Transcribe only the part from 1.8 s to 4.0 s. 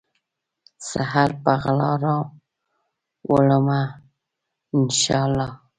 راوړمه،